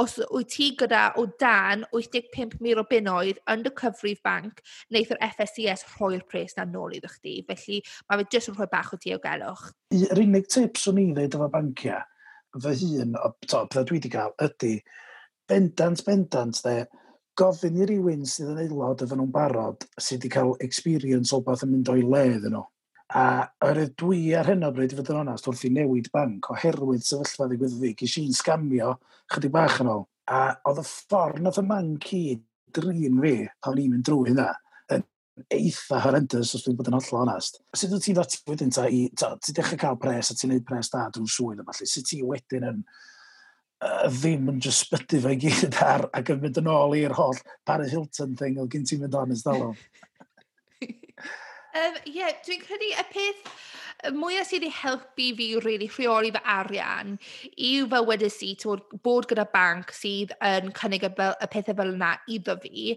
[0.03, 4.59] os wyt ti gyda o dan 85,000 o bunnoedd yn dy cyfrif banc,
[4.91, 7.37] wneith yr FSCS rhoi'r pres na nôl iddo chdi.
[7.47, 9.69] Felly mae fe jyst yn rhoi bach o diogelwch.
[9.95, 12.03] Yr unig tips o'n i'n ddeud efo banciau,
[12.67, 14.75] fy hun, o, to, dwi wedi cael, ydy,
[15.51, 16.77] bendant, bendant, de,
[17.39, 21.63] gofyn i rywun sydd yn aelod efo nhw'n barod, sydd wedi cael experience o beth
[21.67, 22.67] yn mynd o'i le iddyn nhw.
[23.13, 26.49] A oherwydd dwi ar hyn o bryd, i fod yn onast, wrth i newid banc,
[26.55, 28.95] oherwydd sefyllfa ddigwyddodd i, i'n sgamio
[29.35, 30.07] chydig bach yn ôl.
[30.33, 30.41] A
[30.71, 32.43] oedd y ffordd nath y man cyd
[32.75, 34.49] drin fi, pan i'n mynd drwy hynna,
[34.97, 35.05] yn
[35.53, 37.61] eitha horrendous os dwi'n bod yn hollol onast.
[37.77, 40.67] Sut wyt ti'n ddati wedyn ta i, ta, ti dechrau cael pres a ti'n neud
[40.69, 42.83] pres da drwy swydd yma, lle sut ti wedyn yn
[43.85, 47.39] uh, ddim yn just sbyty fe gyd ar ac yn mynd yn ôl i'r holl
[47.69, 49.77] Paris Hilton thing o gen ti'n mynd on ysdalwm.
[51.75, 53.41] Um, yeah, dwi'n credu y peth
[54.05, 57.15] y mwyaf sydd wedi helpu fi really rheoli fy arian
[57.69, 61.79] yw fel wedes i tywod, bod gyda banc sydd yn cynnig y, fel, y pethau
[61.79, 62.95] fel yna iddo fi.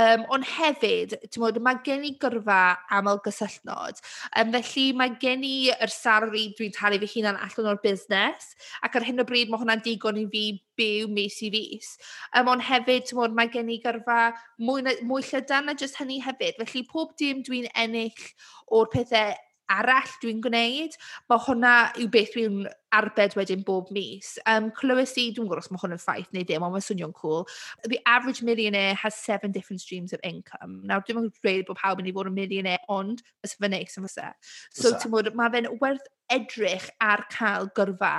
[0.00, 2.60] Um, ond hefyd, tywod, mae gen i gyrfa
[2.96, 4.00] aml gysylltnod.
[4.38, 8.54] Um, felly mae gen i yr salary dwi'n talu fy hunan allan o'r busnes
[8.86, 11.96] ac ar hyn o bryd mae hwnna'n digon i fi byw mis i fus.
[12.36, 14.20] Um, ond hefyd, tywod, mae gen i gyrfa
[14.62, 16.60] mwy, mwy llydan na jyst hynny hefyd.
[16.62, 18.30] Felly pob dim dwi'n ennill
[18.76, 19.34] o'r pethau
[19.72, 20.96] arall dwi'n gwneud.
[21.30, 22.64] Mae hwnna yw beth dwi'n
[22.96, 24.36] arbed wedyn bob mis.
[24.48, 27.14] Um, Clywys i, dwi'n gwybod os mae hwn yn ffaith neu ddim, ond mae'n swnio'n
[27.18, 27.44] cool.
[27.84, 30.80] The average millionaire has seven different streams of income.
[30.86, 33.98] Nawr, dwi'n yn dweud bod pawb yn ei fod yn millionaire, ond fes fy neis
[33.98, 34.32] yn fysa.
[34.70, 38.16] So, ti'n bod, mae fe'n werth edrych ar cael gyrfa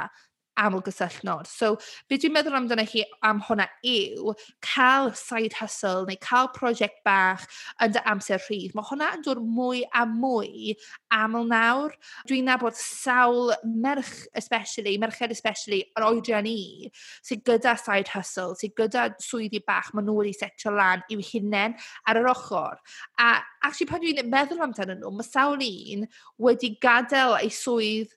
[0.62, 1.48] amlgysylltnod.
[1.50, 1.76] So,
[2.10, 4.34] be dwi'n meddwl amdano hi am hwnna yw
[4.65, 7.46] cael side hustle neu cael prosiect bach
[7.84, 8.76] yn dy amser rhydd.
[8.78, 10.76] Mae hwnna yn dod mwy a mwy
[11.13, 11.96] aml nawr.
[12.30, 16.91] Dwi'n nabod sawl merch especially, merched especially, yr oedran i,
[17.26, 21.78] sydd gyda side hustle, sydd gyda swyddi bach, maen nhw wedi setio lan i'w hunain
[22.08, 22.78] ar yr ochr.
[23.22, 26.08] A actually, pan dwi'n meddwl amdano nhw, mae sawl un
[26.41, 28.13] wedi gadael eu swydd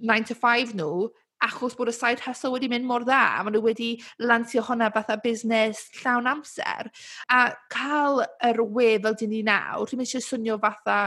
[0.00, 1.08] 9 to 5 nhw
[1.44, 3.88] achos bod y side hustle wedi mynd mor dda, a maen nhw wedi
[4.22, 6.90] lansio hwnna fatha busnes llawn amser.
[7.28, 7.40] A
[7.72, 10.98] cael yr we fel dyn ni nawr, dwi'n eisiau swnio fatha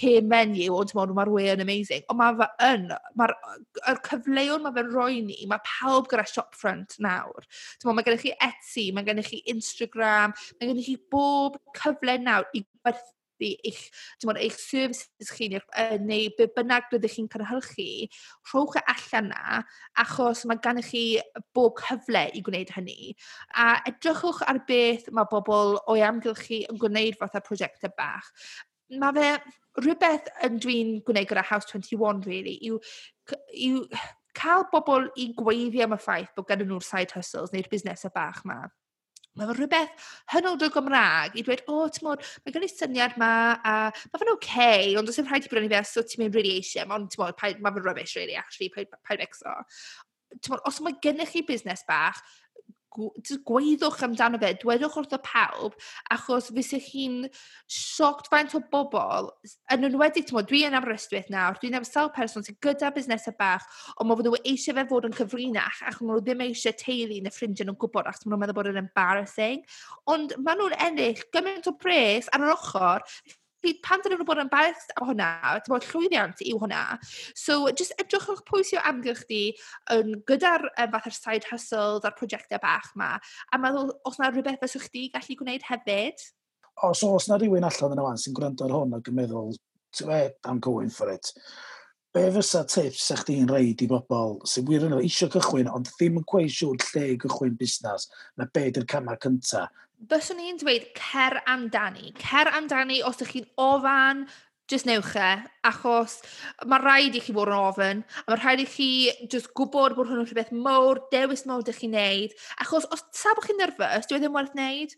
[0.00, 2.06] hen menu, ond ti'n mae'r we yn amazing.
[2.12, 2.86] Ond mae fe yn,
[3.18, 3.34] mae'r
[3.92, 7.48] er cyfleon mae fe'n roi ni, mae pawb gyda shopfront nawr.
[7.84, 12.64] Mae gennych chi Etsy, mae gennych chi Instagram, mae gennych chi bob cyfle nawr i
[12.82, 13.10] gwerthu
[13.42, 13.90] werthu eich,
[14.24, 15.60] mod, eich services chi neu,
[16.00, 18.08] neu be bynnag rydych chi'n cynhyrchu,
[18.50, 19.62] rhowch e allan na,
[19.98, 21.04] achos mae gennych chi
[21.54, 23.14] bob cyfle i gwneud hynny.
[23.54, 28.30] A edrychwch ar beth mae bobl o'i amgylch chi yn gwneud fatha prosiectau bach.
[28.92, 29.30] Mae fe
[29.80, 32.80] rhywbeth yn dwi'n gwneud gyda House 21, really, yw,
[33.68, 33.86] yw
[34.38, 38.40] cael bobl i gweiddi am y ffaith bod gen nhw'r side hustles neu'r busnesau bach
[38.48, 38.62] ma.
[39.38, 43.30] Mae fe rhywbeth hynod o Gymraeg i dweud, "O, timod, mae gen i syniad 'ma
[43.64, 46.58] a mae fe'n okay ond does dim rhaid i brynu fe so ti'n mynd really
[46.58, 46.90] eisiau.
[46.92, 49.54] Ond ti'n modd, mae fe'n rubbish really actually, paid paid becso."
[50.40, 52.20] Timod, os mae gennych chi busnes bach
[53.24, 55.76] just amdano fe, dwedwch wrth y pawb,
[56.12, 57.26] achos fysa chi'n
[57.70, 59.30] sioct faint o bobl,
[59.72, 63.66] yn enwedig, ti'n dwi yn Aberystwyth nawr, dwi'n efo sawl person sy'n gyda busnesau bach,
[63.96, 67.34] ond mae nhw eisiau fe fod yn cyfrinach, ac maen nhw ddim eisiau teulu neu
[67.34, 69.62] ffrindiau nhw'n gwybod, achos maen nhw'n meddwl bod yn embarrassing.
[70.12, 73.06] Ond maen nhw'n ennill gymaint o pres ar yr ochr,
[73.84, 75.30] pan dyn nhw'n bod yn barth o hwnna,
[75.62, 76.82] ti'n bod llwyddiant yw hwnna.
[77.38, 79.42] So, just edrychwch pwy sy'n amgylch di
[79.94, 83.14] yn gyda'r um, fatha'r side hustles a'r prosiectau bach ma,
[83.52, 86.24] a meddwl os yna rhywbeth fes chdi gallu gwneud hefyd.
[86.88, 89.54] Os oes yna rhywun allan yna wan sy'n gwrando ar hwn ac yn meddwl,
[89.94, 91.30] ti'n fe, I'm going for it.
[92.12, 96.18] Be fysa tips eich di'n reid i bobl sy'n wir yn eisiau cychwyn, ond ddim
[96.20, 99.70] yn gweud siŵr lle gychwyn busnes, na be di'r camau cyntaf
[100.10, 102.10] Byswn i'n dweud cer amdani.
[102.18, 104.24] Cer amdani os ydych chi'n ofan
[104.72, 105.30] Just newch e,
[105.68, 106.14] achos
[106.64, 108.86] mae rhaid i chi fod yn ofyn, a mae rhaid i chi
[109.30, 112.32] just gwybod bod hwn yn rhywbeth mowr, dewis mowr ydych chi'n neud,
[112.64, 114.94] achos os sa bod chi'n nyrfys, dwi e ddim werth wneud,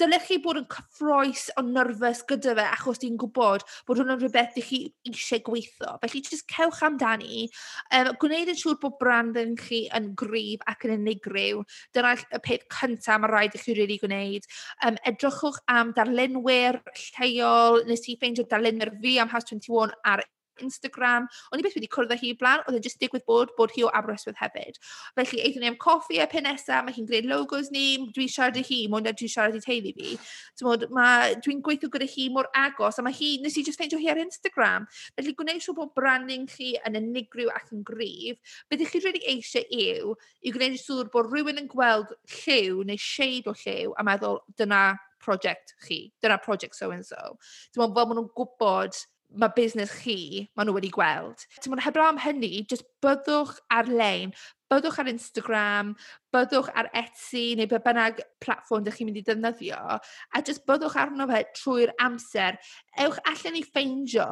[0.00, 4.24] dylech chi bod yn cyffroes o nyrfys gyda fe, achos di'n gwybod bod hwn yn
[4.24, 4.80] rhywbeth ydych chi
[5.12, 5.94] eisiau gweithio.
[6.02, 7.46] Felly, just cewch amdani,
[7.94, 11.62] um, gwneud yn siŵr bod brand yn chi yn gryf ac yn unigryw,
[11.94, 14.50] dyna y peth cyntaf mae rhaid i chi really gwneud.
[14.82, 20.24] Um, edrychwch am darlunwyr lleol, nes i ffeindio darlunwyr fi am House 21 ar
[20.60, 21.26] Instagram.
[21.52, 23.84] O'n i beth wedi cwrdd â hi blan, oedd e'n just digwydd bod bod hi
[23.86, 24.78] o Aberystwyth hefyd.
[25.16, 28.58] Felly, eithon ni am coffi a pen nesaf, mae hi'n gwneud logos ni, dwi'n siarad
[28.60, 30.16] i hi, mwyn dwi'n siarad i teulu fi.
[30.62, 34.20] Dwi'n gweithio gyda hi mor agos, a mae hi, nes i just ffeindio hi ar
[34.22, 34.88] Instagram.
[35.16, 38.58] Felly, gwneud siw bod branding chi yn unigryw ac yn gryf.
[38.70, 43.00] Beth ych chi really eisiau yw, i gwneud siŵr bod rhywun yn gweld lliw neu
[43.00, 44.84] shade o lliw a meddwl, dyna
[45.22, 46.04] project chi.
[46.22, 47.36] Dyna project so-and-so.
[47.72, 49.00] Dwi'n meddwl fel maen nhw'n gwybod
[49.40, 51.44] mae busnes chi, maen nhw wedi gweld.
[51.58, 54.34] Ti'n meddwl, heblaw am hynny, just byddwch ar-lein,
[54.72, 55.94] byddwch ar Instagram,
[56.34, 60.98] byddwch ar Etsy neu be bynnag platform ydych chi'n mynd i ddefnyddio, a just byddwch
[61.00, 62.60] arno fe trwy'r amser.
[63.06, 64.28] Ewch allan i ffeindio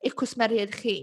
[0.00, 0.96] eich cwsmeriaid chi,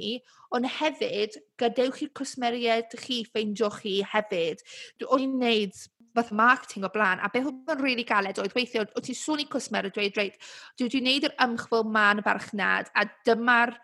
[0.55, 4.63] ond hefyd gadewch i'r cwsmeriaid chi ffeindio chi hefyd.
[5.03, 5.83] Dwi'n neud
[6.17, 9.17] fath marketing o blaen, a beth oedd yn rili really galed oedd weithio, o ti'n
[9.17, 10.37] sôn i cwsmer a dweud, reit,
[10.75, 13.75] dwi wedi gwneud yr ymchwil ma'n barchnad, a dyma'r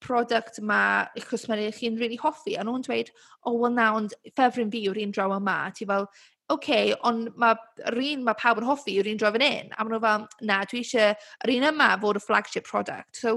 [0.00, 0.80] product ma
[1.12, 4.16] eich cwsmer eich chi'n rili really hoffi, a nhw'n dweud, o, oh, wel na, ond
[4.32, 8.60] ffefryn fi yw'r un draw yma, ti fel, oce, okay, ond mae'r un mae pawb
[8.60, 11.14] yn hoffi yw'r un draw fan hyn, a maen nhw fel, na, dwi eisiau
[11.46, 13.20] yr un yma fod y flagship product.
[13.20, 13.36] So,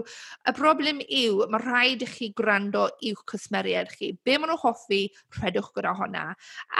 [0.49, 4.13] y broblem yw, mae rhaid i chi gwrando i'w cwsmeriaid chi.
[4.25, 5.03] Be maen nhw hoffi,
[5.37, 6.31] rhedwch gyda hwnna,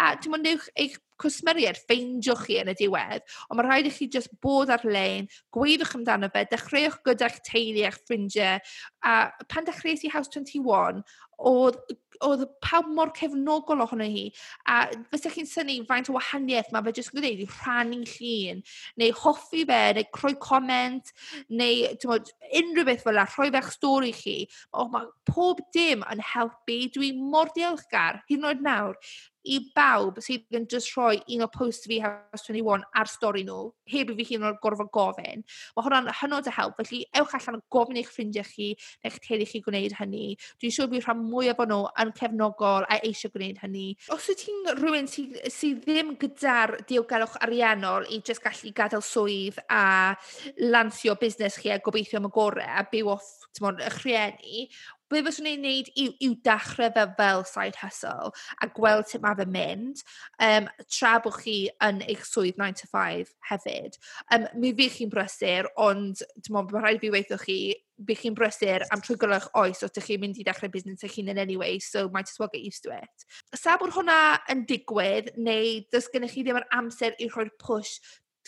[0.04, 3.96] A dim ond eich, eich cwsmeriaid ffeindiwch chi yn y diwedd, ond mae rhaid i
[3.96, 8.62] chi just bod ar-lein, gwedwch amdano fe, dechreuwch gyda'ch teulu a'ch ffrindiau,
[9.04, 9.18] a
[9.50, 11.04] pan dechreuais i House 21,
[11.44, 11.80] oedd,
[12.24, 14.26] oedd pawb mor cefnogol ohono hi,
[14.70, 18.62] a fysa chi'n syni faint o wahaniaeth mae fe jyst yn gwneud i rhannu llun,
[19.02, 21.14] neu hoffi fe, neu croi comment,
[21.50, 22.32] neu mod,
[22.62, 24.38] unrhyw beth fel la, rhoi fe'ch stori chi.
[24.72, 28.98] O, mae pob dim yn helpu, dwi mor diolchgar, hyd yn oed nawr,
[29.44, 33.72] i bawb sydd yn just rhoi un o post fi House 21 ar stori nhw,
[33.92, 35.44] heb i fi hyn o'r gorfod gofyn.
[35.76, 38.70] Mae hwnna'n hynod o help, felly ewch allan o gofyn eich ffrindiau chi
[39.04, 40.26] neu'ch teulu chi gwneud hynny.
[40.62, 43.88] Dwi'n siŵr bydd rhan mwy o nhw yn cefnogol a eisiau gwneud hynny.
[44.16, 49.60] Os wyt ti'n rhywun sydd sy, ddim gyda'r diogelwch ariannol i just gallu gadael swydd
[49.70, 50.16] a
[50.64, 54.68] lansio busnes chi a gobeithio am y gorau a byw off y chrieni,
[55.14, 58.32] Be fyswn i'n neud yw, yw dechrau fe fel side hustle
[58.64, 60.02] a gweld sut mae fe'n mynd
[60.48, 64.00] um, tra bod chi yn eich swydd 9 to 5 hefyd.
[64.34, 67.60] Um, mi fi chi'n brysur, ond mae rhaid fi weithio chi
[68.08, 71.20] fi chi'n brysur am trwy gylwch oes os ydych chi'n mynd i dechrau busnes eich
[71.20, 73.28] hun in any so might as well get used to it.
[73.54, 78.00] Sa bod hwnna yn digwydd, neu does gennych chi ddim yr amser i rhoi'r push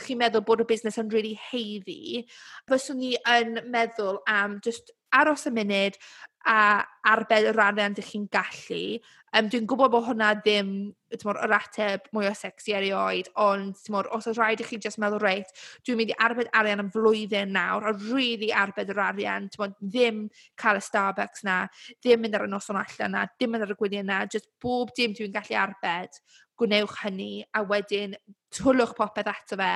[0.02, 2.26] chi'n meddwl bod y busnes yn really heiddi,
[2.70, 5.96] fyswn ni yn meddwl am just aros y munud,
[6.46, 9.00] a arbed y rhannau ydych chi'n gallu.
[9.36, 10.70] Um, dwi'n gwybod bod hwnna ddim
[11.26, 15.00] mor, yr ateb mwy o sexy erioed, ond mor, os oes rhaid i chi just
[15.02, 15.52] meddwl, reit,
[15.84, 20.26] dwi'n mynd i arbed arian yn flwyddyn nawr, a really arbed yr arian, mor, ddim
[20.62, 21.58] cael y Starbucks na,
[22.00, 24.94] ddim mynd ar y noson allan na, ddim mynd ar y gwyliau na, just bob
[24.96, 26.22] dim dwi'n gallu arbed,
[26.60, 28.16] gwnewch hynny, a wedyn
[28.56, 29.72] twlwch popeth ato fe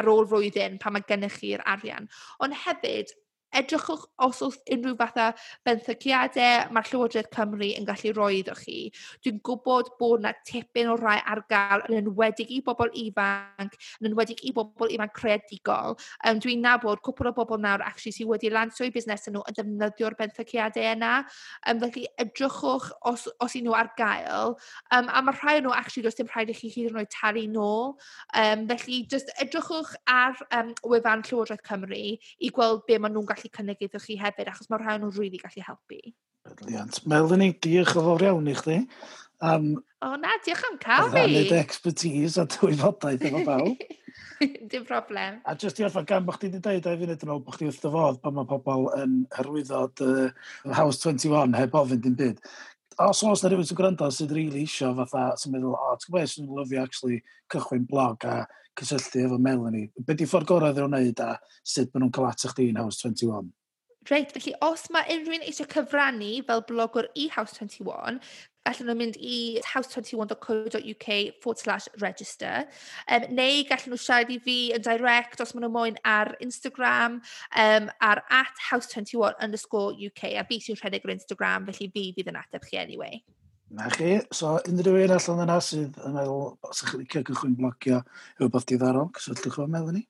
[0.00, 2.08] ar ôl flwyddyn pan mae gennych chi'r arian.
[2.40, 3.12] Ond hefyd,
[3.52, 5.26] Edrychwch os oes unrhyw fath o
[5.66, 8.76] benthyciadau mae'r Llywodraeth Cymru yn gallu roi iddo chi.
[9.24, 14.10] Dwi'n gwybod bod yna tipyn o rai ar gael, yn enwedig i bobl ifanc, yn
[14.10, 15.98] enwedig i bobl ifanc creadigol.
[16.26, 19.58] Um, dwi'n nabod cwpl o bobl nawr actually sydd wedi lansio i busnes nhw yn
[19.58, 21.12] defnyddio'r benthyciadau yna.
[21.68, 24.56] Um, felly edrychwch os, os 'y nhw ar gael.
[24.94, 27.12] Um, a mae rhai o nhw actually does dim rhaid i chi hyd yn oed
[27.12, 27.94] talu nôl.
[28.32, 33.41] Um, felly just edrychwch ar um, wefan Llywodraeth Cymru i gweld be maen nhw'n gallu
[33.42, 36.14] gallu cynnig iddo chi hefyd, achos mae rhain nhw'n rili gallu helpu.
[36.58, 37.02] Brilliant.
[37.06, 38.78] Melanie, diolch o fawr iawn i chdi.
[39.42, 41.24] Um, o na, diolch am cael fi.
[41.26, 43.82] Rhannu expertise a dywyfodaeth efo bawb.
[44.70, 45.38] Dim problem.
[45.46, 47.68] A jyst i orffa, gan bod chdi wedi dweud o'i funud yn ôl bod chdi
[47.68, 52.42] wrth dyfodd pan mae pobl yn hyrwyddo uh, House 21 heb ofyn dim byd
[52.98, 56.12] os oes na rhywun sy'n gwrando sydd rili really isio fatha, sy'n meddwl, o, ti'n
[56.12, 57.18] gwybod, sy'n lyfio actually
[57.52, 58.42] cychwyn blog a
[58.78, 59.90] cysylltu efo Melanie.
[60.06, 62.80] Be di ffordd gorau ddyn nhw'n neud a sut maen nhw'n cael at eich dyn
[62.80, 63.50] House 21?
[64.10, 68.18] Reit, felly os mae unrhyw'n eisiau cyfrannu fel blogwr i House 21,
[68.70, 71.06] Allen nhw mynd i house21.co.uk
[71.42, 72.66] forward slash register.
[73.10, 77.18] Um, neu gallen nhw siarad i fi yn direct os maen nhw moyn ar Instagram
[77.64, 80.36] um, ar at house21 underscore UK.
[80.38, 83.18] A fi sy'n rhedeg ar Instagram, felly fi fydd yn ateb chi anyway.
[83.74, 84.14] Na chi.
[84.30, 88.02] So, unrhyw un allan yna sydd yn meddwl, os ydych chi'n licio cychwyn blocio
[88.38, 90.06] rhywbeth diddorol, cysylltwch efo Melanie.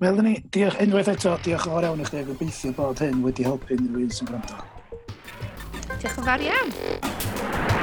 [0.00, 3.74] Melanie, diolch, unwaith eto, diolch yn fawr iawn i chdi, gobeithio bod hyn wedi helpu
[3.76, 4.79] unrhyw un sy'n gwrando.
[5.98, 7.79] Diolch yn fawr iawn.